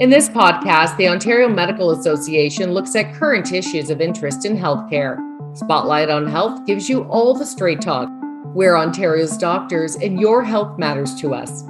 In 0.00 0.10
this 0.10 0.28
podcast, 0.28 0.96
the 0.96 1.06
Ontario 1.06 1.48
Medical 1.48 1.92
Association 1.92 2.72
looks 2.72 2.96
at 2.96 3.14
current 3.14 3.52
issues 3.52 3.90
of 3.90 4.00
interest 4.00 4.44
in 4.44 4.56
healthcare. 4.56 5.16
Spotlight 5.56 6.10
on 6.10 6.26
Health 6.26 6.66
gives 6.66 6.88
you 6.88 7.04
all 7.04 7.32
the 7.32 7.46
straight 7.46 7.80
talk. 7.80 8.08
We're 8.46 8.76
Ontario's 8.76 9.38
doctors, 9.38 9.94
and 9.94 10.18
your 10.18 10.42
health 10.42 10.80
matters 10.80 11.14
to 11.20 11.32
us. 11.32 11.62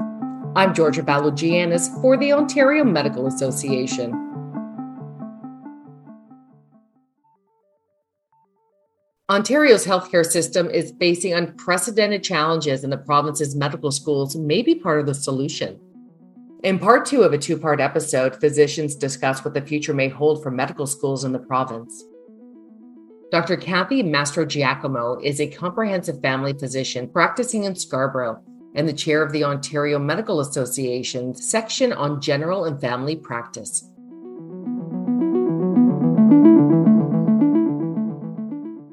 I'm 0.56 0.72
Georgia 0.72 1.02
Balogianis 1.02 2.00
for 2.00 2.16
the 2.16 2.32
Ontario 2.32 2.82
Medical 2.82 3.26
Association. 3.26 4.12
Ontario's 9.28 9.84
healthcare 9.84 10.24
system 10.24 10.70
is 10.70 10.94
facing 10.98 11.34
unprecedented 11.34 12.24
challenges, 12.24 12.84
and 12.84 12.92
the 12.92 12.96
province's 12.96 13.54
medical 13.54 13.90
schools 13.90 14.34
may 14.34 14.62
be 14.62 14.74
part 14.74 14.98
of 14.98 15.04
the 15.04 15.14
solution. 15.14 15.78
In 16.64 16.78
part 16.78 17.04
two 17.04 17.24
of 17.24 17.34
a 17.34 17.38
two 17.38 17.58
part 17.58 17.78
episode, 17.78 18.40
physicians 18.40 18.94
discuss 18.94 19.44
what 19.44 19.52
the 19.52 19.60
future 19.60 19.92
may 19.92 20.08
hold 20.08 20.42
for 20.42 20.50
medical 20.50 20.86
schools 20.86 21.22
in 21.22 21.32
the 21.32 21.38
province. 21.38 22.02
Dr. 23.30 23.58
Kathy 23.58 24.02
Mastrogiacomo 24.02 25.22
is 25.22 25.42
a 25.42 25.46
comprehensive 25.46 26.22
family 26.22 26.54
physician 26.54 27.06
practicing 27.06 27.64
in 27.64 27.74
Scarborough 27.74 28.42
and 28.74 28.88
the 28.88 28.94
chair 28.94 29.22
of 29.22 29.30
the 29.32 29.44
Ontario 29.44 29.98
Medical 29.98 30.40
Association's 30.40 31.46
section 31.46 31.92
on 31.92 32.18
general 32.22 32.64
and 32.64 32.80
family 32.80 33.16
practice. 33.16 33.86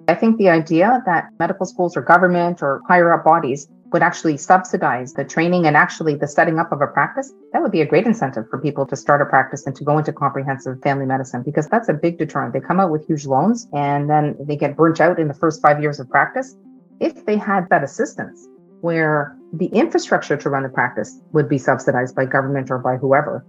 I 0.09 0.15
think 0.15 0.38
the 0.38 0.49
idea 0.49 1.01
that 1.05 1.29
medical 1.40 1.65
schools 1.65 1.95
or 1.95 2.01
government 2.01 2.62
or 2.62 2.81
higher 2.90 3.13
up 3.13 3.23
bodies 3.23 3.70
would 3.91 4.01
actually 4.01 4.37
subsidize 4.37 5.13
the 5.13 5.25
training 5.25 5.65
and 5.67 5.75
actually 5.75 6.15
the 6.15 6.27
setting 6.27 6.59
up 6.59 6.71
of 6.71 6.81
a 6.81 6.87
practice, 6.87 7.33
that 7.51 7.61
would 7.61 7.71
be 7.71 7.81
a 7.81 7.85
great 7.85 8.05
incentive 8.05 8.49
for 8.49 8.57
people 8.57 8.85
to 8.85 8.95
start 8.95 9.21
a 9.21 9.25
practice 9.25 9.65
and 9.65 9.75
to 9.75 9.83
go 9.83 9.98
into 9.98 10.13
comprehensive 10.13 10.81
family 10.81 11.05
medicine 11.05 11.43
because 11.43 11.67
that's 11.67 11.89
a 11.89 11.93
big 11.93 12.17
deterrent. 12.17 12.53
They 12.53 12.61
come 12.61 12.79
out 12.79 12.91
with 12.91 13.05
huge 13.05 13.25
loans 13.25 13.67
and 13.73 14.09
then 14.09 14.35
they 14.39 14.55
get 14.55 14.77
burnt 14.77 15.01
out 15.01 15.20
in 15.20 15.27
the 15.27 15.33
first 15.33 15.61
five 15.61 15.81
years 15.81 15.99
of 15.99 16.09
practice. 16.09 16.55
If 16.99 17.25
they 17.25 17.35
had 17.35 17.67
that 17.70 17.83
assistance 17.83 18.48
where 18.79 19.35
the 19.53 19.67
infrastructure 19.67 20.37
to 20.37 20.49
run 20.49 20.63
the 20.63 20.70
practice 20.70 21.20
would 21.33 21.49
be 21.49 21.57
subsidized 21.57 22.15
by 22.15 22.26
government 22.26 22.71
or 22.71 22.77
by 22.77 22.95
whoever, 22.95 23.45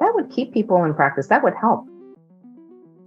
that 0.00 0.12
would 0.14 0.30
keep 0.30 0.52
people 0.52 0.84
in 0.84 0.94
practice. 0.94 1.28
That 1.28 1.44
would 1.44 1.54
help. 1.54 1.86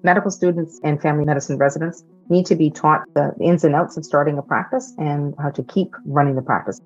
Medical 0.03 0.31
students 0.31 0.79
and 0.83 1.01
family 1.01 1.25
medicine 1.25 1.57
residents 1.57 2.03
need 2.29 2.45
to 2.47 2.55
be 2.55 2.71
taught 2.71 3.01
the 3.13 3.33
ins 3.39 3.63
and 3.63 3.75
outs 3.75 3.97
of 3.97 4.05
starting 4.05 4.37
a 4.37 4.41
practice 4.41 4.93
and 4.97 5.35
how 5.39 5.51
to 5.51 5.63
keep 5.63 5.93
running 6.05 6.35
the 6.35 6.41
practice. 6.41 6.81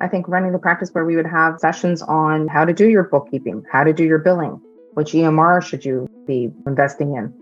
I 0.00 0.08
think 0.08 0.26
running 0.26 0.52
the 0.52 0.58
practice 0.58 0.90
where 0.92 1.04
we 1.04 1.14
would 1.14 1.26
have 1.26 1.60
sessions 1.60 2.02
on 2.02 2.48
how 2.48 2.64
to 2.64 2.72
do 2.72 2.88
your 2.88 3.04
bookkeeping, 3.04 3.64
how 3.70 3.84
to 3.84 3.92
do 3.92 4.04
your 4.04 4.18
billing, 4.18 4.60
which 4.94 5.12
EMR 5.12 5.62
should 5.62 5.84
you 5.84 6.08
be 6.26 6.50
investing 6.66 7.14
in, 7.14 7.32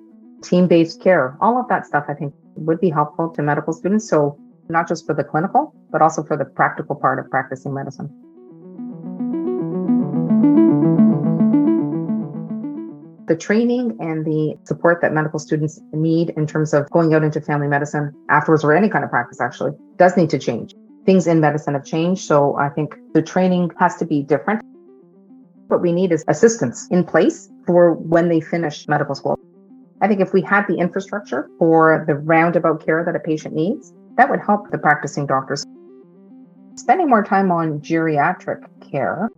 team 0.42 0.69
based 0.69 1.00
care, 1.00 1.36
all 1.41 1.58
of 1.58 1.67
that 1.69 1.86
stuff 1.86 2.05
I 2.08 2.14
think 2.14 2.34
would 2.56 2.80
be 2.80 2.91
helpful 2.91 3.30
to 3.30 3.42
medical 3.42 3.73
students. 3.73 4.08
So, 4.08 4.39
not 4.69 4.86
just 4.86 5.06
for 5.06 5.14
the 5.14 5.25
clinical, 5.25 5.75
but 5.91 6.03
also 6.03 6.23
for 6.23 6.36
the 6.36 6.45
practical 6.45 6.95
part 6.95 7.19
of 7.19 7.28
practicing 7.30 7.75
medicine. 7.75 8.22
The 13.27 13.37
training 13.37 13.97
and 14.01 14.25
the 14.25 14.56
support 14.65 15.01
that 15.03 15.12
medical 15.12 15.39
students 15.39 15.81
need 15.92 16.31
in 16.31 16.47
terms 16.47 16.75
of 16.75 16.91
going 16.91 17.15
out 17.15 17.23
into 17.23 17.41
family 17.41 17.69
medicine 17.69 18.12
afterwards 18.29 18.64
or 18.64 18.75
any 18.75 18.89
kind 18.89 19.05
of 19.05 19.11
practice 19.11 19.41
actually 19.41 19.73
does 19.97 20.17
need 20.17 20.31
to 20.31 20.39
change. 20.39 20.75
Things 21.06 21.27
in 21.27 21.41
medicine 21.41 21.75
have 21.75 21.84
changed. 21.84 22.23
So 22.23 22.56
I 22.56 22.69
think 22.69 22.97
the 23.14 23.23
training 23.23 23.70
has 23.79 23.97
to 23.97 24.05
be 24.05 24.23
different. 24.23 24.62
What 25.69 25.81
we 25.81 25.92
need 25.92 26.12
is 26.12 26.25
assistance 26.29 26.89
in 26.91 27.05
place 27.05 27.48
for 27.67 27.95
when 27.95 28.29
they 28.29 28.41
finish 28.41 28.89
medical 28.89 29.14
school. 29.14 29.39
I 30.01 30.09
think 30.09 30.20
if 30.20 30.33
we 30.33 30.42
had 30.42 30.67
the 30.67 30.77
infrastructure 30.77 31.48
for 31.58 32.05
the 32.07 32.17
roundabout 32.17 32.85
care 32.85 33.05
that 33.05 33.14
a 33.14 33.20
patient 33.20 33.55
needs, 33.55 33.92
that 34.17 34.29
would 34.29 34.41
help 34.41 34.70
the 34.70 34.79
practicing 34.79 35.27
doctors. 35.27 35.64
Spending 36.74 37.08
more 37.08 37.23
time 37.23 37.51
on 37.52 37.80
geriatric 37.80 38.64
care 38.91 39.29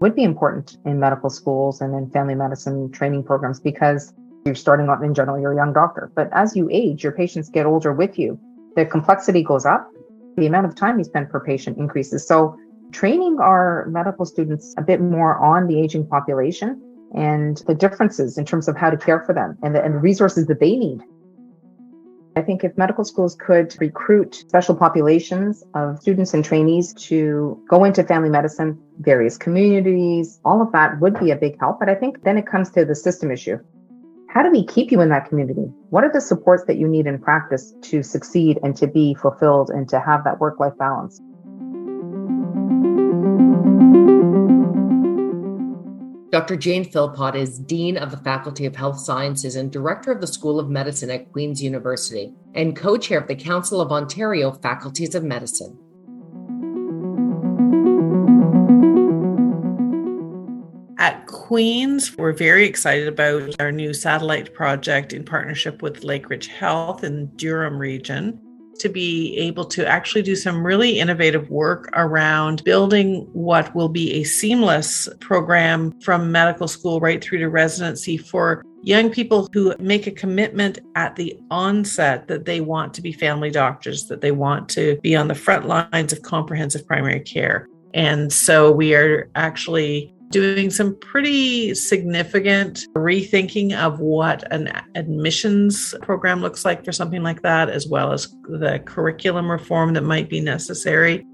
would 0.00 0.14
be 0.14 0.22
important 0.22 0.76
in 0.84 1.00
medical 1.00 1.30
schools 1.30 1.80
and 1.80 1.94
in 1.94 2.10
family 2.10 2.34
medicine 2.34 2.90
training 2.92 3.24
programs 3.24 3.60
because 3.60 4.12
you're 4.44 4.54
starting 4.54 4.88
out 4.88 5.02
in 5.02 5.14
general, 5.14 5.40
you're 5.40 5.52
a 5.52 5.56
young 5.56 5.72
doctor. 5.72 6.10
But 6.14 6.28
as 6.32 6.56
you 6.56 6.68
age, 6.70 7.02
your 7.02 7.12
patients 7.12 7.48
get 7.48 7.66
older 7.66 7.92
with 7.92 8.18
you. 8.18 8.38
The 8.76 8.86
complexity 8.86 9.42
goes 9.42 9.66
up. 9.66 9.90
The 10.36 10.46
amount 10.46 10.66
of 10.66 10.74
time 10.76 10.98
you 10.98 11.04
spend 11.04 11.30
per 11.30 11.40
patient 11.40 11.78
increases. 11.78 12.26
So 12.26 12.56
training 12.92 13.38
our 13.40 13.86
medical 13.90 14.24
students 14.24 14.74
a 14.78 14.82
bit 14.82 15.00
more 15.00 15.36
on 15.38 15.66
the 15.66 15.80
aging 15.80 16.06
population 16.06 16.80
and 17.14 17.62
the 17.66 17.74
differences 17.74 18.38
in 18.38 18.44
terms 18.44 18.68
of 18.68 18.76
how 18.76 18.90
to 18.90 18.96
care 18.96 19.20
for 19.24 19.34
them 19.34 19.58
and 19.62 19.74
the, 19.74 19.82
and 19.82 19.94
the 19.94 19.98
resources 19.98 20.46
that 20.46 20.60
they 20.60 20.76
need 20.76 21.02
I 22.38 22.42
think 22.42 22.62
if 22.62 22.78
medical 22.78 23.04
schools 23.04 23.34
could 23.34 23.74
recruit 23.80 24.36
special 24.36 24.76
populations 24.76 25.64
of 25.74 25.98
students 25.98 26.34
and 26.34 26.44
trainees 26.44 26.94
to 27.08 27.60
go 27.68 27.82
into 27.82 28.04
family 28.04 28.30
medicine, 28.30 28.78
various 29.00 29.36
communities, 29.36 30.38
all 30.44 30.62
of 30.62 30.70
that 30.70 31.00
would 31.00 31.18
be 31.18 31.32
a 31.32 31.36
big 31.36 31.58
help. 31.58 31.80
But 31.80 31.88
I 31.88 31.96
think 31.96 32.22
then 32.22 32.38
it 32.38 32.46
comes 32.46 32.70
to 32.70 32.84
the 32.84 32.94
system 32.94 33.32
issue. 33.32 33.58
How 34.28 34.44
do 34.44 34.52
we 34.52 34.64
keep 34.64 34.92
you 34.92 35.00
in 35.00 35.08
that 35.08 35.28
community? 35.28 35.72
What 35.90 36.04
are 36.04 36.12
the 36.12 36.20
supports 36.20 36.62
that 36.66 36.76
you 36.76 36.86
need 36.86 37.08
in 37.08 37.18
practice 37.18 37.74
to 37.90 38.04
succeed 38.04 38.60
and 38.62 38.76
to 38.76 38.86
be 38.86 39.14
fulfilled 39.14 39.70
and 39.70 39.88
to 39.88 39.98
have 39.98 40.22
that 40.22 40.38
work 40.38 40.60
life 40.60 40.78
balance? 40.78 41.20
Dr. 46.38 46.54
Jane 46.54 46.84
Philpott 46.84 47.34
is 47.34 47.58
Dean 47.58 47.96
of 47.96 48.12
the 48.12 48.16
Faculty 48.16 48.64
of 48.64 48.76
Health 48.76 49.00
Sciences 49.00 49.56
and 49.56 49.72
Director 49.72 50.12
of 50.12 50.20
the 50.20 50.26
School 50.28 50.60
of 50.60 50.70
Medicine 50.70 51.10
at 51.10 51.32
Queen's 51.32 51.60
University 51.60 52.32
and 52.54 52.76
co 52.76 52.96
chair 52.96 53.18
of 53.18 53.26
the 53.26 53.34
Council 53.34 53.80
of 53.80 53.90
Ontario 53.90 54.52
Faculties 54.52 55.16
of 55.16 55.24
Medicine. 55.24 55.76
At 60.98 61.26
Queen's, 61.26 62.16
we're 62.16 62.32
very 62.32 62.66
excited 62.66 63.08
about 63.08 63.60
our 63.60 63.72
new 63.72 63.92
satellite 63.92 64.54
project 64.54 65.12
in 65.12 65.24
partnership 65.24 65.82
with 65.82 66.02
Lakeridge 66.02 66.46
Health 66.46 67.02
in 67.02 67.34
Durham 67.34 67.80
region 67.80 68.40
to 68.78 68.88
be 68.88 69.36
able 69.36 69.64
to 69.64 69.86
actually 69.86 70.22
do 70.22 70.36
some 70.36 70.64
really 70.64 70.98
innovative 70.98 71.48
work 71.50 71.88
around 71.94 72.62
building 72.64 73.28
what 73.32 73.74
will 73.74 73.88
be 73.88 74.12
a 74.14 74.24
seamless 74.24 75.08
program 75.20 75.98
from 76.00 76.30
medical 76.32 76.68
school 76.68 77.00
right 77.00 77.22
through 77.22 77.38
to 77.38 77.48
residency 77.48 78.16
for 78.16 78.64
young 78.82 79.10
people 79.10 79.48
who 79.52 79.74
make 79.78 80.06
a 80.06 80.10
commitment 80.10 80.78
at 80.94 81.16
the 81.16 81.38
onset 81.50 82.28
that 82.28 82.44
they 82.44 82.60
want 82.60 82.94
to 82.94 83.02
be 83.02 83.12
family 83.12 83.50
doctors, 83.50 84.06
that 84.06 84.20
they 84.20 84.30
want 84.30 84.68
to 84.68 84.98
be 85.02 85.16
on 85.16 85.28
the 85.28 85.34
front 85.34 85.66
lines 85.66 86.12
of 86.12 86.22
comprehensive 86.22 86.86
primary 86.86 87.20
care. 87.20 87.68
And 87.94 88.32
so 88.32 88.70
we 88.70 88.94
are 88.94 89.30
actually 89.34 90.14
doing 90.30 90.70
some 90.70 90.98
pretty 91.00 91.74
significant 91.74 92.86
rethinking 92.94 93.76
of 93.76 94.00
what 94.00 94.50
an 94.52 94.70
admissions 94.94 95.94
program 96.02 96.40
looks 96.40 96.64
like 96.64 96.84
for 96.84 96.92
something 96.92 97.22
like 97.22 97.42
that, 97.42 97.70
as 97.70 97.86
well 97.88 98.12
as 98.12 98.28
the 98.44 98.80
curriculum 98.84 99.50
reform 99.50 99.94
that 99.94 100.02
might 100.02 100.28
be 100.28 100.40
necessary. 100.40 101.24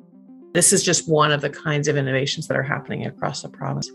This 0.52 0.72
is 0.72 0.84
just 0.84 1.08
one 1.08 1.32
of 1.32 1.40
the 1.40 1.50
kinds 1.50 1.88
of 1.88 1.96
innovations 1.96 2.46
that 2.46 2.56
are 2.56 2.62
happening 2.62 3.06
across 3.06 3.42
the 3.42 3.48
province. 3.48 3.90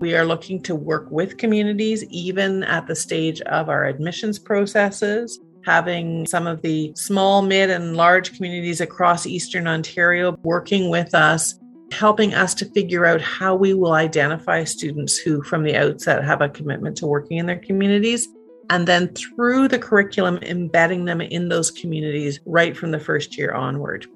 We 0.00 0.14
are 0.16 0.24
looking 0.24 0.60
to 0.64 0.74
work 0.74 1.10
with 1.10 1.38
communities, 1.38 2.04
even 2.10 2.64
at 2.64 2.86
the 2.86 2.96
stage 2.96 3.40
of 3.42 3.68
our 3.68 3.86
admissions 3.86 4.38
processes, 4.38 5.38
having 5.64 6.26
some 6.26 6.46
of 6.46 6.60
the 6.62 6.92
small, 6.96 7.42
mid, 7.42 7.70
and 7.70 7.96
large 7.96 8.36
communities 8.36 8.80
across 8.80 9.26
Eastern 9.26 9.66
Ontario 9.66 10.36
working 10.42 10.90
with 10.90 11.14
us 11.14 11.58
helping 11.92 12.34
us 12.34 12.54
to 12.54 12.66
figure 12.66 13.06
out 13.06 13.20
how 13.20 13.54
we 13.54 13.74
will 13.74 13.92
identify 13.92 14.64
students 14.64 15.16
who, 15.16 15.42
from 15.42 15.62
the 15.62 15.76
outset, 15.76 16.24
have 16.24 16.40
a 16.40 16.48
commitment 16.48 16.96
to 16.98 17.06
working 17.06 17.38
in 17.38 17.46
their 17.46 17.58
communities. 17.58 18.28
And 18.70 18.88
then 18.88 19.08
through 19.14 19.68
the 19.68 19.78
curriculum, 19.78 20.38
embedding 20.42 21.04
them 21.04 21.20
in 21.20 21.48
those 21.48 21.70
communities 21.70 22.40
right 22.44 22.76
from 22.76 22.90
the 22.90 22.98
first 22.98 23.38
year 23.38 23.54
onward. 23.54 24.06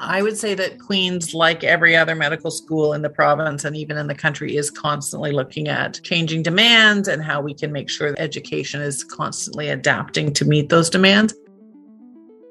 I 0.00 0.22
would 0.22 0.36
say 0.36 0.54
that 0.54 0.78
Queen's, 0.78 1.34
like 1.34 1.64
every 1.64 1.96
other 1.96 2.14
medical 2.14 2.50
school 2.50 2.92
in 2.92 3.02
the 3.02 3.10
province 3.10 3.64
and 3.64 3.76
even 3.76 3.96
in 3.96 4.06
the 4.06 4.14
country, 4.14 4.56
is 4.56 4.70
constantly 4.70 5.32
looking 5.32 5.68
at 5.68 6.00
changing 6.02 6.42
demands 6.42 7.08
and 7.08 7.22
how 7.22 7.40
we 7.40 7.54
can 7.54 7.72
make 7.72 7.88
sure 7.88 8.10
that 8.10 8.20
education 8.20 8.80
is 8.80 9.04
constantly 9.04 9.68
adapting 9.68 10.32
to 10.34 10.44
meet 10.44 10.68
those 10.70 10.88
demands. 10.88 11.34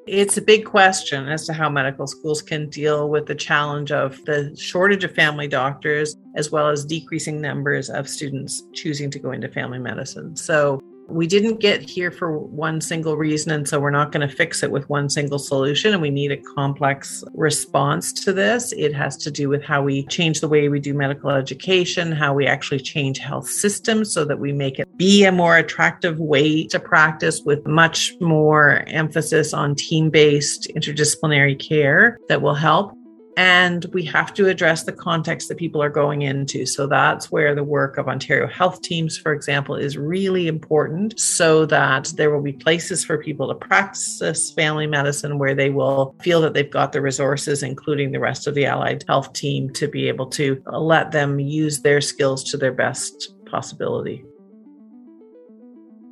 It's 0.08 0.38
a 0.38 0.42
big 0.42 0.64
question 0.64 1.28
as 1.28 1.46
to 1.48 1.54
how 1.54 1.70
medical 1.70 2.08
schools 2.08 2.42
can 2.42 2.70
deal 2.70 3.10
with 3.10 3.26
the 3.26 3.36
challenge 3.36 3.92
of 3.92 4.24
the 4.24 4.56
shortage 4.58 5.04
of 5.04 5.14
family 5.14 5.50
doctors, 5.50 6.16
as 6.36 6.50
well 6.50 6.70
as 6.70 6.86
decreasing 6.86 7.42
numbers 7.42 7.90
of 7.90 8.08
students 8.08 8.64
choosing 8.74 9.12
to 9.12 9.20
go 9.20 9.32
into 9.32 9.50
family 9.50 9.80
medicine. 9.80 10.38
So, 10.38 10.82
we 11.10 11.26
didn't 11.26 11.60
get 11.60 11.82
here 11.82 12.12
for 12.12 12.38
one 12.38 12.82
single 12.82 13.18
reason. 13.18 13.52
And 13.52 13.68
so 13.68 13.80
we're 13.80 13.92
not 13.92 14.12
going 14.12 14.28
to 14.28 14.34
fix 14.34 14.64
it 14.64 14.72
with 14.72 14.90
one 14.90 15.10
single 15.10 15.40
solution. 15.40 15.94
And 15.94 16.02
we 16.02 16.10
need 16.10 16.32
a 16.32 16.38
complex 16.38 17.24
response 17.34 18.12
to 18.26 18.34
this. 18.34 18.74
It 18.74 18.94
has 18.94 19.16
to 19.18 19.32
do 19.32 19.50
with 19.50 19.64
how 19.64 19.82
we 19.84 20.06
change 20.08 20.42
the 20.42 20.48
way 20.48 20.68
we 20.70 20.80
do 20.80 20.94
medical 20.94 21.30
education, 21.30 22.12
how 22.12 22.34
we 22.34 22.46
actually 22.46 22.80
change 22.80 23.20
health 23.20 23.50
systems 23.50 24.12
so 24.12 24.26
that 24.26 24.40
we 24.40 24.52
make 24.52 24.80
it 24.80 24.98
be 24.98 25.24
a 25.24 25.32
more 25.32 25.58
attractive 25.58 26.20
way 26.20 26.68
to 26.68 26.80
practice 26.80 27.42
with 27.42 27.66
much 27.66 28.14
more 28.20 28.84
emphasis 28.88 29.54
on 29.54 29.76
team 29.76 30.10
based 30.10 30.68
interdisciplinary 30.76 31.58
care 31.58 32.18
that 32.28 32.42
will 32.42 32.56
help 32.56 32.94
and 33.38 33.86
we 33.94 34.04
have 34.04 34.34
to 34.34 34.48
address 34.48 34.84
the 34.84 34.92
context 34.92 35.48
that 35.48 35.60
people 35.60 35.82
are 35.82 35.92
going 35.92 36.24
into. 36.24 36.66
So 36.66 36.88
that's 36.88 37.32
where 37.32 37.54
the 37.54 37.64
work 37.64 38.00
of 38.00 38.08
Ontario 38.08 38.48
health 38.48 38.82
teams, 38.82 39.16
for 39.16 39.32
example, 39.32 39.76
is 39.76 39.96
really 39.96 40.48
important 40.48 41.20
so 41.20 41.64
that 41.68 42.12
there 42.18 42.32
will 42.32 42.42
be 42.42 42.54
places 42.54 43.06
for 43.06 43.20
people 43.20 43.48
to 43.48 43.54
practice 43.54 44.52
family 44.52 44.88
medicine 44.88 45.38
where 45.38 45.54
they 45.54 45.70
will 45.70 46.16
feel 46.20 46.42
that 46.42 46.56
they've 46.56 46.70
got 46.70 46.94
the 46.94 47.02
resources, 47.02 47.62
including 47.62 48.12
the 48.12 48.20
rest 48.20 48.48
of 48.48 48.56
the 48.56 48.66
allied 48.66 49.04
health 49.08 49.32
team, 49.34 49.70
to 49.74 49.88
be 49.88 50.08
able 50.08 50.26
to 50.32 50.60
let 50.66 51.12
them 51.12 51.40
use 51.40 51.82
their 51.82 52.02
skills 52.02 52.44
to 52.46 52.58
their 52.58 52.74
best 52.74 53.36
possibility 53.46 54.26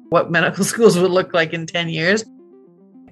what 0.10 0.30
medical 0.32 0.64
schools 0.74 0.98
would 0.98 1.12
look 1.12 1.34
like 1.34 1.52
in 1.52 1.66
10 1.66 1.90
years. 1.90 2.24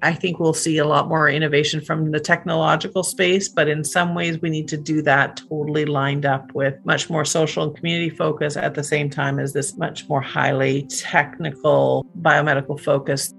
I 0.04 0.14
think 0.14 0.38
we'll 0.38 0.54
see 0.54 0.80
a 0.80 0.86
lot 0.86 1.08
more 1.08 1.30
innovation 1.30 1.80
from 1.80 2.12
the 2.12 2.20
technological 2.20 3.04
space, 3.04 3.48
but 3.48 3.70
in 3.70 3.86
some 3.86 4.14
ways, 4.14 4.38
we 4.42 4.50
need 4.50 4.68
to 4.68 4.78
do 4.78 5.02
that 5.04 5.38
totally 5.38 5.86
lined 5.86 6.26
up 6.26 6.54
with 6.54 6.76
much 6.84 7.10
more 7.10 7.24
social 7.24 7.64
and 7.64 7.74
community 7.74 8.10
focus 8.10 8.58
at 8.58 8.76
the 8.76 8.84
same 8.84 9.10
time 9.10 9.40
as 9.40 9.54
this 9.54 9.78
much 9.78 10.10
more 10.10 10.20
highly 10.20 10.84
technical 10.88 12.06
biomedical 12.20 12.78
focus. 12.78 13.34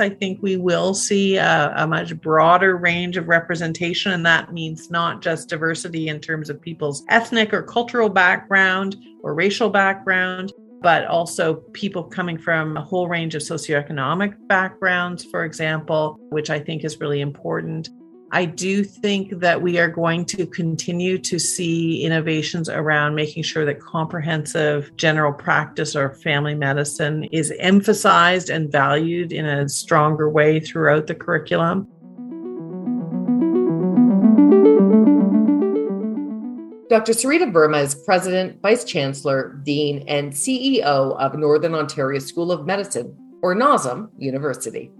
I 0.00 0.08
think 0.08 0.42
we 0.42 0.56
will 0.56 0.94
see 0.94 1.36
a, 1.36 1.72
a, 1.76 1.86
much 1.86 2.18
broader 2.20 2.76
range 2.76 3.18
of 3.18 3.28
representation, 3.28 4.10
and 4.10 4.24
that 4.24 4.54
means 4.54 4.90
not 4.90 5.22
just 5.22 5.50
diversity 5.50 6.08
in 6.08 6.18
terms 6.18 6.48
of 6.48 6.60
people's 6.60 7.04
ethnic 7.10 7.52
or 7.52 7.62
cultural 7.62 8.08
background 8.08 8.96
or 9.22 9.34
racial 9.34 9.68
background, 9.68 10.52
but 10.84 11.06
also 11.06 11.54
people 11.72 12.04
coming 12.04 12.36
from 12.36 12.76
a 12.76 12.82
whole 12.82 13.08
range 13.08 13.34
of 13.34 13.40
socioeconomic 13.40 14.34
backgrounds, 14.48 15.24
for 15.24 15.42
example, 15.42 16.18
which 16.28 16.50
I 16.50 16.60
think 16.60 16.84
is 16.84 17.00
really 17.00 17.22
important. 17.22 17.88
I 18.32 18.44
do 18.44 18.84
think 18.84 19.40
that 19.40 19.62
we 19.62 19.78
are 19.78 19.88
going 19.88 20.26
to 20.26 20.44
continue 20.44 21.16
to 21.16 21.38
see 21.38 22.02
innovations 22.02 22.68
around 22.68 23.14
making 23.14 23.44
sure 23.44 23.64
that 23.64 23.80
comprehensive 23.80 24.94
general 24.96 25.32
practice 25.32 25.96
or 25.96 26.16
family 26.16 26.54
medicine 26.54 27.24
is 27.32 27.50
emphasized 27.60 28.50
and 28.50 28.70
valued 28.70 29.32
in 29.32 29.46
a 29.46 29.66
stronger 29.70 30.28
way 30.28 30.60
throughout 30.60 31.06
the 31.06 31.14
curriculum. 31.14 31.88
Dr. 36.94 37.10
Sarita 37.10 37.50
Verma 37.50 37.82
is 37.82 37.92
President, 37.92 38.62
Vice 38.62 38.84
Chancellor, 38.84 39.58
Dean, 39.64 40.04
and 40.06 40.32
CEO 40.32 41.16
of 41.18 41.34
Northern 41.34 41.74
Ontario 41.74 42.20
School 42.20 42.52
of 42.52 42.66
Medicine, 42.66 43.18
or 43.42 43.52
NOSM 43.56 44.10
University. 44.16 44.92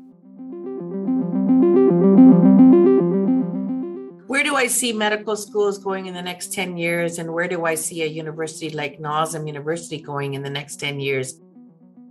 Where 4.27 4.43
do 4.43 4.57
I 4.57 4.67
see 4.67 4.93
medical 4.93 5.37
schools 5.37 5.79
going 5.79 6.07
in 6.07 6.15
the 6.15 6.23
next 6.23 6.53
10 6.53 6.77
years? 6.77 7.21
And 7.21 7.33
where 7.33 7.47
do 7.47 7.65
I 7.65 7.77
see 7.77 8.03
a 8.03 8.07
university 8.07 8.71
like 8.71 8.99
NOSM 8.99 9.47
University 9.47 10.03
going 10.03 10.35
in 10.35 10.43
the 10.43 10.51
next 10.51 10.81
10 10.81 10.99
years? 10.99 11.41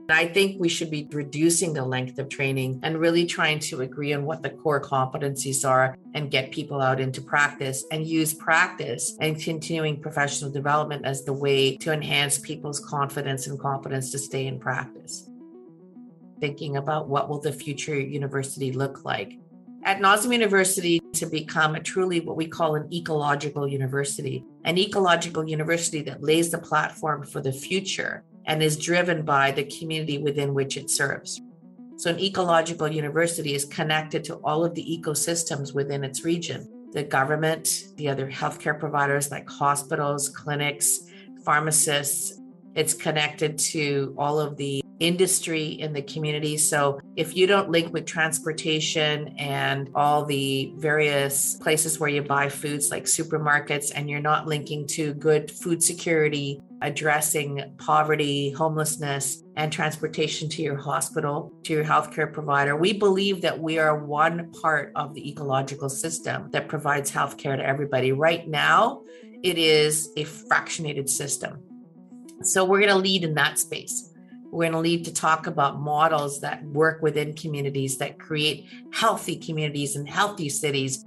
I 0.10 0.28
think 0.28 0.60
we 0.60 0.68
should 0.68 0.92
be 0.92 1.08
reducing 1.12 1.74
the 1.74 1.86
length 1.86 2.20
of 2.20 2.28
training 2.28 2.82
and 2.84 3.00
really 3.00 3.26
trying 3.26 3.60
to 3.60 3.82
agree 3.82 4.14
on 4.14 4.26
what 4.26 4.44
the 4.44 4.50
core 4.50 4.82
competencies 4.82 5.68
are 5.68 5.98
and 6.14 6.30
get 6.30 6.52
people 6.52 6.82
out 6.82 7.00
into 7.00 7.22
practice 7.22 7.86
and 7.90 8.06
use 8.06 8.34
practice 8.34 9.16
and 9.22 9.40
continuing 9.40 10.02
professional 10.02 10.52
development 10.52 11.06
as 11.06 11.24
the 11.24 11.32
way 11.32 11.78
to 11.78 11.94
enhance 11.94 12.38
people's 12.38 12.82
confidence 12.82 13.48
and 13.48 13.58
competence 13.60 14.12
to 14.12 14.18
stay 14.18 14.48
in 14.48 14.60
practice. 14.60 15.30
Thinking 16.42 16.76
about 16.76 17.08
what 17.08 17.30
will 17.30 17.40
the 17.40 17.54
future 17.54 17.98
university 17.98 18.74
look 18.74 19.06
like. 19.06 19.40
At 19.86 20.00
NOSM 20.00 20.34
University, 20.34 21.00
to 21.14 21.26
become 21.26 21.76
a 21.76 21.80
truly 21.80 22.20
what 22.20 22.36
we 22.36 22.48
call 22.48 22.76
an 22.76 22.92
ecological 22.92 23.68
university, 23.68 24.44
an 24.66 24.78
ecological 24.78 25.48
university 25.48 26.02
that 26.02 26.24
lays 26.24 26.52
the 26.52 26.58
platform 26.58 27.24
for 27.24 27.40
the 27.40 27.52
future 27.52 28.24
and 28.46 28.62
is 28.62 28.78
driven 28.78 29.24
by 29.24 29.52
the 29.52 29.64
community 29.64 30.18
within 30.18 30.54
which 30.54 30.78
it 30.78 30.90
serves. 30.90 31.42
So, 31.98 32.10
an 32.10 32.20
ecological 32.20 32.88
university 32.88 33.54
is 33.54 33.66
connected 33.66 34.24
to 34.26 34.36
all 34.38 34.66
of 34.66 34.74
the 34.74 34.84
ecosystems 34.84 35.74
within 35.74 36.04
its 36.04 36.24
region 36.26 36.68
the 36.94 37.04
government, 37.04 37.86
the 37.96 38.08
other 38.08 38.30
healthcare 38.30 38.80
providers 38.80 39.32
like 39.32 39.50
hospitals, 39.50 40.30
clinics, 40.30 41.02
pharmacists. 41.44 42.40
It's 42.76 42.94
connected 42.94 43.58
to 43.58 44.14
all 44.18 44.40
of 44.40 44.58
the 44.58 44.83
industry 45.04 45.66
in 45.68 45.92
the 45.92 46.02
community. 46.02 46.58
So 46.58 47.00
if 47.18 47.36
you 47.36 47.46
don't 47.46 47.70
link 47.70 47.92
with 47.92 48.06
transportation 48.06 49.36
and 49.38 49.90
all 49.94 50.24
the 50.24 50.74
various 50.78 51.56
places 51.58 52.00
where 52.00 52.10
you 52.10 52.22
buy 52.22 52.48
foods 52.48 52.90
like 52.90 53.04
supermarkets, 53.04 53.92
and 53.94 54.10
you're 54.10 54.22
not 54.22 54.48
linking 54.48 54.88
to 54.88 55.14
good 55.16 55.52
food 55.52 55.84
security, 55.84 56.62
addressing 56.82 57.76
poverty, 57.78 58.52
homelessness, 58.52 59.44
and 59.58 59.72
transportation 59.72 60.48
to 60.50 60.62
your 60.62 60.78
hospital, 60.78 61.52
to 61.64 61.74
your 61.74 61.84
healthcare 61.84 62.32
provider, 62.32 62.76
we 62.78 62.94
believe 62.94 63.42
that 63.42 63.60
we 63.60 63.78
are 63.78 64.06
one 64.06 64.52
part 64.54 64.92
of 64.96 65.14
the 65.14 65.30
ecological 65.30 65.90
system 65.90 66.50
that 66.52 66.70
provides 66.70 67.12
healthcare 67.12 67.58
to 67.58 67.66
everybody. 67.66 68.14
Right 68.14 68.48
now, 68.48 69.02
it 69.44 69.58
is 69.58 70.10
a 70.16 70.24
fractionated 70.24 71.10
system. 71.10 71.62
So 72.42 72.64
we're 72.64 72.80
going 72.80 72.90
to 72.90 72.98
lead 72.98 73.24
in 73.24 73.34
that 73.36 73.60
space. 73.60 74.13
We're 74.54 74.66
going 74.66 74.74
to 74.74 74.80
lead 74.82 75.06
to 75.06 75.14
talk 75.14 75.48
about 75.48 75.82
models 75.82 76.42
that 76.42 76.64
work 76.64 77.02
within 77.02 77.34
communities 77.34 77.98
that 77.98 78.20
create 78.20 78.70
healthy 78.94 79.36
communities 79.36 79.96
and 79.96 80.08
healthy 80.08 80.48
cities. 80.48 81.04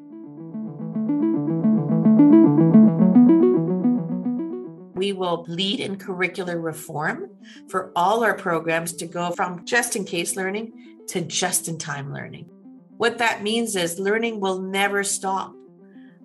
We 4.95 5.13
will 5.13 5.45
lead 5.47 5.79
in 5.79 5.95
curricular 5.97 6.61
reform 6.61 7.31
for 7.69 7.93
all 7.95 8.25
our 8.25 8.35
programs 8.35 8.95
to 8.95 9.07
go 9.07 9.31
from 9.31 9.65
just 9.65 9.95
in 9.95 10.05
case 10.05 10.35
learning 10.35 11.05
to 11.11 11.21
just 11.21 11.69
in 11.69 11.79
time 11.79 12.13
learning. 12.13 12.51
What 12.97 13.19
that 13.19 13.45
means 13.45 13.77
is 13.77 14.01
learning 14.01 14.41
will 14.41 14.61
never 14.61 15.05
stop. 15.05 15.55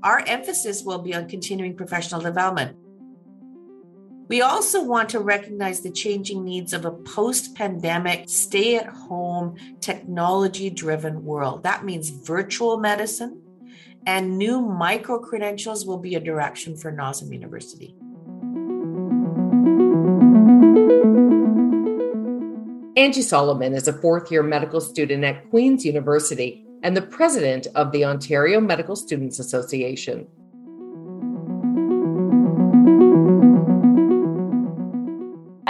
Our 0.01 0.23
emphasis 0.25 0.81
will 0.83 0.97
be 0.97 1.13
on 1.13 1.29
continuing 1.29 1.75
professional 1.77 2.21
development. 2.21 2.77
We 4.31 4.41
also 4.41 4.81
want 4.81 5.09
to 5.09 5.19
recognize 5.19 5.81
the 5.81 5.91
changing 5.91 6.45
needs 6.45 6.71
of 6.71 6.85
a 6.85 6.91
post 6.91 7.53
pandemic, 7.53 8.29
stay 8.29 8.77
at 8.77 8.87
home, 8.87 9.57
technology 9.81 10.69
driven 10.69 11.25
world. 11.25 11.63
That 11.63 11.83
means 11.83 12.11
virtual 12.11 12.77
medicine 12.77 13.41
and 14.07 14.37
new 14.37 14.61
micro 14.61 15.19
credentials 15.19 15.85
will 15.85 15.97
be 15.97 16.15
a 16.15 16.19
direction 16.21 16.77
for 16.77 16.93
NOSM 16.93 17.33
University. 17.33 17.93
Angie 22.95 23.23
Solomon 23.23 23.73
is 23.73 23.89
a 23.89 23.93
fourth 23.99 24.31
year 24.31 24.43
medical 24.43 24.79
student 24.79 25.25
at 25.25 25.49
Queen's 25.49 25.83
University 25.83 26.65
and 26.83 26.95
the 26.95 27.01
president 27.01 27.67
of 27.75 27.91
the 27.91 28.05
Ontario 28.05 28.61
Medical 28.61 28.95
Students 28.95 29.39
Association. 29.39 30.25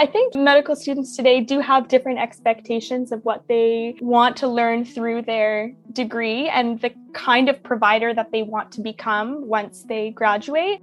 I 0.02 0.06
think 0.06 0.34
medical 0.34 0.74
students 0.74 1.14
today 1.14 1.40
do 1.40 1.60
have 1.60 1.86
different 1.86 2.18
expectations 2.18 3.12
of 3.12 3.24
what 3.24 3.46
they 3.46 3.94
want 4.00 4.36
to 4.38 4.48
learn 4.48 4.84
through 4.84 5.22
their 5.22 5.72
degree 5.92 6.48
and 6.48 6.80
the 6.80 6.92
kind 7.12 7.48
of 7.48 7.62
provider 7.62 8.12
that 8.12 8.32
they 8.32 8.42
want 8.42 8.72
to 8.72 8.80
become 8.80 9.46
once 9.46 9.84
they 9.84 10.10
graduate. 10.10 10.80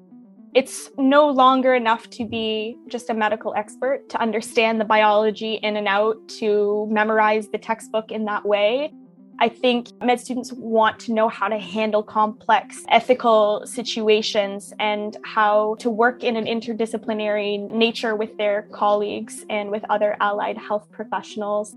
It's 0.55 0.89
no 0.97 1.29
longer 1.29 1.75
enough 1.75 2.09
to 2.11 2.25
be 2.25 2.77
just 2.87 3.09
a 3.09 3.13
medical 3.13 3.53
expert, 3.55 4.07
to 4.07 4.21
understand 4.21 4.79
the 4.79 4.85
biology 4.85 5.55
in 5.55 5.75
and 5.75 5.89
out, 5.89 6.15
to 6.39 6.87
memorize 6.89 7.49
the 7.49 7.57
textbook 7.57 8.13
in 8.13 8.23
that 8.23 8.45
way. 8.45 8.93
I 9.41 9.47
think 9.47 9.87
med 10.03 10.19
students 10.19 10.51
want 10.51 10.99
to 11.01 11.13
know 11.13 11.29
how 11.29 11.47
to 11.47 11.57
handle 11.57 12.03
complex 12.03 12.83
ethical 12.89 13.63
situations 13.65 14.73
and 14.79 15.15
how 15.23 15.75
to 15.79 15.89
work 15.89 16.25
in 16.25 16.35
an 16.35 16.45
interdisciplinary 16.45 17.71
nature 17.71 18.17
with 18.17 18.37
their 18.37 18.63
colleagues 18.73 19.45
and 19.49 19.71
with 19.71 19.85
other 19.89 20.17
allied 20.19 20.57
health 20.57 20.91
professionals. 20.91 21.73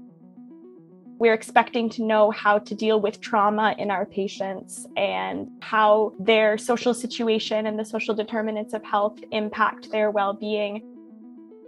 We're 1.21 1.35
expecting 1.35 1.89
to 1.91 2.03
know 2.03 2.33
how 2.33 2.59
to 2.59 2.75
deal 2.75 3.01
with 3.01 3.21
trauma 3.21 3.77
in 3.79 3.93
our 3.93 4.07
patients 4.07 4.85
and 4.97 5.49
how 5.61 6.15
their 6.19 6.59
social 6.59 6.95
situation 6.95 7.67
and 7.67 7.79
the 7.79 7.85
social 7.85 8.13
determinants 8.13 8.75
of 8.75 8.83
health 8.83 9.21
impact 9.31 9.93
their 9.93 10.11
well 10.11 10.33
being 10.33 10.92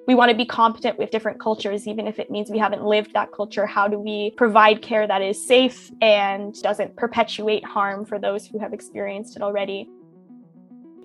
We 0.06 0.14
want 0.14 0.30
to 0.30 0.36
be 0.36 0.44
competent 0.44 0.98
with 0.98 1.10
different 1.10 1.40
cultures, 1.40 1.88
even 1.88 2.06
if 2.06 2.18
it 2.18 2.30
means 2.30 2.50
we 2.50 2.58
haven't 2.58 2.84
lived 2.84 3.14
that 3.14 3.32
culture. 3.32 3.64
How 3.64 3.88
do 3.88 3.98
we 3.98 4.32
provide 4.36 4.82
care 4.82 5.06
that 5.06 5.22
is 5.22 5.46
safe 5.46 5.90
and 6.02 6.54
doesn't 6.62 6.94
perpetuate 6.96 7.64
harm 7.64 8.04
for 8.04 8.18
those 8.18 8.46
who 8.46 8.58
have 8.58 8.74
experienced 8.74 9.34
it 9.36 9.42
already? 9.42 9.88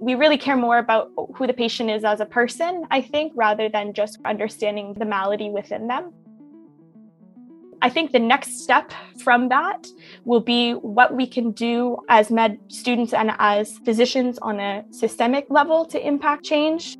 We 0.01 0.15
really 0.15 0.37
care 0.37 0.57
more 0.57 0.77
about 0.77 1.11
who 1.35 1.47
the 1.47 1.53
patient 1.53 1.89
is 1.89 2.03
as 2.03 2.19
a 2.19 2.25
person, 2.25 2.85
I 2.91 3.01
think, 3.01 3.31
rather 3.35 3.69
than 3.69 3.93
just 3.93 4.19
understanding 4.25 4.93
the 4.95 5.05
malady 5.05 5.49
within 5.49 5.87
them. 5.87 6.13
I 7.81 7.89
think 7.89 8.11
the 8.11 8.19
next 8.19 8.59
step 8.61 8.91
from 9.23 9.47
that 9.49 9.87
will 10.25 10.41
be 10.41 10.73
what 10.73 11.15
we 11.15 11.25
can 11.25 11.51
do 11.51 11.97
as 12.09 12.29
med 12.29 12.59
students 12.67 13.13
and 13.13 13.31
as 13.39 13.77
physicians 13.85 14.37
on 14.39 14.59
a 14.59 14.83
systemic 14.91 15.45
level 15.49 15.85
to 15.85 16.05
impact 16.05 16.43
change. 16.43 16.97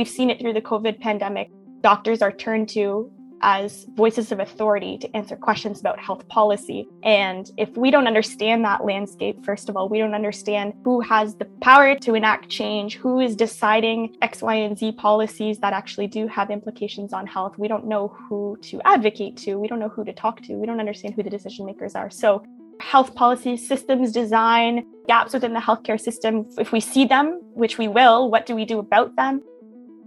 We've 0.00 0.08
seen 0.08 0.30
it 0.30 0.40
through 0.40 0.54
the 0.54 0.62
COVID 0.62 0.98
pandemic. 1.00 1.50
Doctors 1.82 2.22
are 2.22 2.32
turned 2.32 2.70
to 2.70 3.12
as 3.42 3.84
voices 3.96 4.32
of 4.32 4.40
authority 4.40 4.96
to 4.96 5.14
answer 5.14 5.36
questions 5.36 5.78
about 5.78 5.98
health 6.00 6.26
policy. 6.28 6.88
And 7.02 7.50
if 7.58 7.76
we 7.76 7.90
don't 7.90 8.06
understand 8.06 8.64
that 8.64 8.82
landscape, 8.82 9.44
first 9.44 9.68
of 9.68 9.76
all, 9.76 9.90
we 9.90 9.98
don't 9.98 10.14
understand 10.14 10.72
who 10.84 11.02
has 11.02 11.34
the 11.34 11.44
power 11.60 11.96
to 11.96 12.14
enact 12.14 12.48
change, 12.48 12.96
who 12.96 13.20
is 13.20 13.36
deciding 13.36 14.16
X, 14.22 14.40
Y, 14.40 14.54
and 14.54 14.78
Z 14.78 14.92
policies 14.92 15.58
that 15.58 15.74
actually 15.74 16.06
do 16.06 16.26
have 16.28 16.50
implications 16.50 17.12
on 17.12 17.26
health. 17.26 17.58
We 17.58 17.68
don't 17.68 17.84
know 17.86 18.08
who 18.08 18.56
to 18.62 18.80
advocate 18.86 19.36
to. 19.44 19.58
We 19.58 19.68
don't 19.68 19.80
know 19.80 19.90
who 19.90 20.06
to 20.06 20.14
talk 20.14 20.40
to. 20.44 20.54
We 20.54 20.66
don't 20.66 20.80
understand 20.80 21.12
who 21.12 21.22
the 21.22 21.28
decision 21.28 21.66
makers 21.66 21.94
are. 21.94 22.08
So 22.08 22.42
health 22.80 23.14
policy, 23.14 23.58
systems 23.58 24.12
design, 24.12 24.86
gaps 25.08 25.34
within 25.34 25.52
the 25.52 25.60
healthcare 25.60 26.00
system, 26.00 26.46
if 26.56 26.72
we 26.72 26.80
see 26.80 27.04
them, 27.04 27.42
which 27.52 27.76
we 27.76 27.86
will, 27.86 28.30
what 28.30 28.46
do 28.46 28.54
we 28.54 28.64
do 28.64 28.78
about 28.78 29.14
them? 29.16 29.42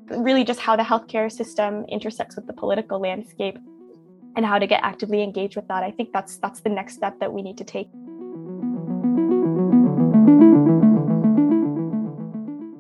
Really 0.09 0.43
just 0.43 0.59
how 0.59 0.75
the 0.75 0.83
healthcare 0.83 1.31
system 1.31 1.85
intersects 1.89 2.35
with 2.35 2.47
the 2.47 2.53
political 2.53 2.99
landscape 2.99 3.57
and 4.35 4.45
how 4.45 4.59
to 4.59 4.67
get 4.67 4.81
actively 4.83 5.21
engaged 5.21 5.55
with 5.55 5.67
that. 5.67 5.83
I 5.83 5.91
think 5.91 6.11
that's 6.11 6.37
that's 6.37 6.61
the 6.61 6.69
next 6.69 6.95
step 6.95 7.19
that 7.19 7.31
we 7.31 7.41
need 7.41 7.57
to 7.57 7.63
take. 7.63 7.87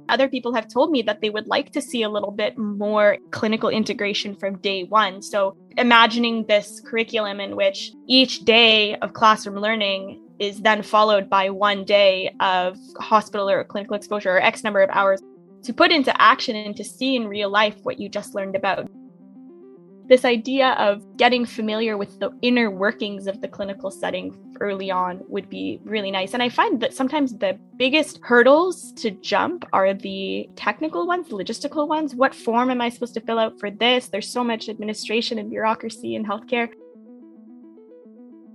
Other 0.09 0.27
people 0.27 0.53
have 0.53 0.67
told 0.67 0.91
me 0.91 1.01
that 1.03 1.21
they 1.21 1.31
would 1.31 1.47
like 1.47 1.71
to 1.71 1.81
see 1.81 2.03
a 2.03 2.09
little 2.09 2.29
bit 2.29 2.55
more 2.55 3.17
clinical 3.31 3.69
integration 3.69 4.35
from 4.35 4.59
day 4.59 4.83
one. 4.83 5.23
So, 5.23 5.57
imagining 5.77 6.45
this 6.45 6.81
curriculum 6.81 7.39
in 7.39 7.55
which 7.55 7.93
each 8.05 8.45
day 8.45 8.95
of 8.97 9.13
classroom 9.13 9.55
learning 9.55 10.21
is 10.37 10.61
then 10.61 10.83
followed 10.83 11.29
by 11.29 11.49
one 11.49 11.83
day 11.83 12.35
of 12.41 12.77
hospital 12.99 13.49
or 13.49 13.63
clinical 13.63 13.95
exposure 13.95 14.35
or 14.35 14.41
X 14.41 14.63
number 14.63 14.83
of 14.83 14.89
hours 14.91 15.21
to 15.63 15.73
put 15.73 15.91
into 15.91 16.21
action 16.21 16.55
and 16.55 16.75
to 16.77 16.83
see 16.83 17.15
in 17.15 17.27
real 17.27 17.49
life 17.49 17.75
what 17.83 17.99
you 17.99 18.09
just 18.09 18.35
learned 18.35 18.55
about. 18.55 18.89
This 20.05 20.25
idea 20.25 20.71
of 20.71 21.01
getting 21.15 21.45
familiar 21.45 21.97
with 21.97 22.19
the 22.19 22.29
inner 22.41 22.69
workings 22.69 23.25
of 23.25 23.39
the 23.39 23.47
clinical 23.47 23.89
setting 23.89 24.37
early 24.59 24.91
on 24.91 25.21
would 25.29 25.49
be 25.49 25.79
really 25.85 26.11
nice. 26.11 26.33
And 26.33 26.43
I 26.43 26.49
find 26.49 26.81
that 26.81 26.93
sometimes 26.93 27.37
the 27.37 27.57
biggest 27.77 28.19
hurdles 28.21 28.91
to 28.93 29.11
jump 29.11 29.65
are 29.71 29.93
the 29.93 30.49
technical 30.57 31.07
ones, 31.07 31.29
the 31.29 31.35
logistical 31.35 31.87
ones. 31.87 32.15
What 32.15 32.35
form 32.35 32.69
am 32.69 32.81
I 32.81 32.89
supposed 32.89 33.13
to 33.13 33.21
fill 33.21 33.39
out 33.39 33.59
for 33.59 33.71
this? 33.71 34.09
There's 34.09 34.29
so 34.29 34.43
much 34.43 34.67
administration 34.67 35.39
and 35.39 35.49
bureaucracy 35.49 36.15
in 36.15 36.25
healthcare. 36.25 36.69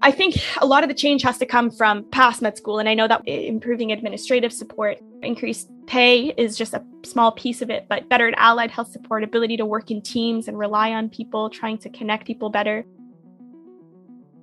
I 0.09 0.11
think 0.11 0.37
a 0.63 0.65
lot 0.65 0.85
of 0.85 0.89
the 0.89 0.95
change 0.95 1.23
has 1.25 1.37
to 1.37 1.45
come 1.45 1.71
from 1.71 2.03
past 2.09 2.41
med 2.41 2.57
school. 2.57 2.79
And 2.79 2.89
I 2.89 2.95
know 2.95 3.07
that 3.07 3.29
improving 3.29 3.93
administrative 3.93 4.55
support, 4.55 4.97
increased 5.23 5.69
pay 5.87 6.33
is 6.39 6.57
just 6.57 6.73
a 6.73 6.83
small 7.05 7.31
piece 7.31 7.61
of 7.61 7.69
it, 7.69 7.85
but 7.91 8.09
better 8.09 8.33
allied 8.39 8.71
health 8.71 8.91
support, 8.91 9.23
ability 9.23 9.59
to 9.59 9.67
work 9.67 9.91
in 9.91 10.01
teams 10.01 10.49
and 10.49 10.59
rely 10.59 10.93
on 10.93 11.11
people, 11.11 11.51
trying 11.51 11.77
to 11.77 11.91
connect 11.91 12.27
people 12.27 12.49
better. 12.49 12.87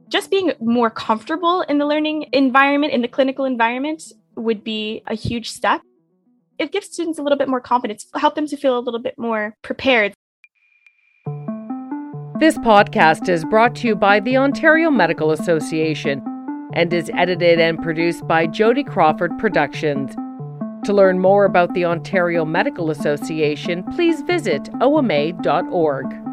Just 0.08 0.30
being 0.30 0.54
more 0.60 0.92
comfortable 0.92 1.62
in 1.62 1.80
the 1.80 1.88
learning 1.88 2.30
environment, 2.32 2.94
in 2.94 3.02
the 3.02 3.08
clinical 3.08 3.46
environment, 3.46 4.04
would 4.36 4.64
be 4.64 5.02
a 5.08 5.16
huge 5.16 5.50
step. 5.50 5.82
It 6.60 6.72
gives 6.74 6.94
students 6.94 7.18
a 7.18 7.24
little 7.24 7.40
bit 7.40 7.50
more 7.50 7.60
confidence, 7.60 8.06
help 8.14 8.36
them 8.36 8.46
to 8.46 8.56
feel 8.56 8.78
a 8.78 8.86
little 8.86 9.02
bit 9.02 9.16
more 9.18 9.56
prepared. 9.64 10.14
This 12.38 12.58
podcast 12.58 13.30
is 13.30 13.46
brought 13.46 13.76
to 13.78 13.88
you 13.88 13.96
by 13.96 14.20
the 14.20 14.36
Ontario 14.36 14.92
Medical 14.92 15.32
Association 15.32 16.22
and 16.74 16.92
is 16.92 17.10
edited 17.14 17.62
and 17.62 17.82
produced 17.82 18.28
by 18.28 18.46
Jody 18.46 18.84
Crawford 18.84 19.32
Productions. 19.40 20.14
To 20.86 20.92
learn 20.92 21.20
more 21.20 21.46
about 21.46 21.74
the 21.74 21.86
Ontario 21.86 22.44
Medical 22.44 22.92
Association, 22.92 23.84
please 23.84 24.22
visit 24.24 24.68
oma.org. 24.82 26.25